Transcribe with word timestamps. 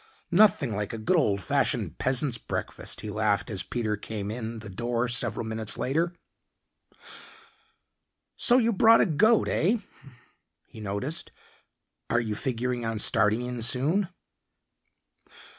"Nothing 0.31 0.75
like 0.75 0.93
a 0.93 0.97
good 0.97 1.15
old 1.15 1.41
fashioned 1.43 1.99
peasant's 1.99 2.39
breakfast," 2.39 3.01
he 3.01 3.11
laughed 3.11 3.51
as 3.51 3.61
Peter 3.61 3.95
came 3.95 4.31
in 4.31 4.57
the 4.57 4.67
door 4.67 5.07
several 5.07 5.45
minutes 5.45 5.77
later. 5.77 6.15
"So, 8.35 8.57
you 8.57 8.73
brought 8.73 9.01
a 9.01 9.05
goat, 9.05 9.47
heh?" 9.47 9.77
he 10.65 10.79
noticed. 10.79 11.31
"Are 12.09 12.19
you 12.19 12.33
figuring 12.33 12.83
on 12.83 12.97
starting 12.97 13.43
in 13.43 13.61
soon?" 13.61 14.09